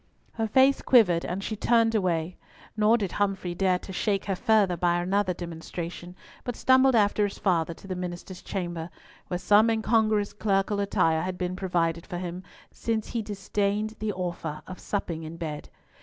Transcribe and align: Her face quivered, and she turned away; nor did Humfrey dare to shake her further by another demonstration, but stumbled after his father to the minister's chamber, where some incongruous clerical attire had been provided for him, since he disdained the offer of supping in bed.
Her 0.31 0.47
face 0.47 0.81
quivered, 0.81 1.23
and 1.23 1.43
she 1.43 1.55
turned 1.55 1.93
away; 1.93 2.35
nor 2.75 2.97
did 2.97 3.11
Humfrey 3.11 3.53
dare 3.53 3.77
to 3.77 3.93
shake 3.93 4.25
her 4.25 4.35
further 4.35 4.75
by 4.75 4.97
another 4.99 5.31
demonstration, 5.35 6.15
but 6.43 6.55
stumbled 6.55 6.95
after 6.95 7.23
his 7.23 7.37
father 7.37 7.75
to 7.75 7.85
the 7.87 7.95
minister's 7.95 8.41
chamber, 8.41 8.89
where 9.27 9.37
some 9.37 9.69
incongruous 9.69 10.33
clerical 10.33 10.79
attire 10.79 11.21
had 11.21 11.37
been 11.37 11.55
provided 11.55 12.07
for 12.07 12.17
him, 12.17 12.41
since 12.71 13.09
he 13.09 13.21
disdained 13.21 13.93
the 13.99 14.11
offer 14.13 14.63
of 14.65 14.79
supping 14.79 15.21
in 15.21 15.37
bed. 15.37 15.69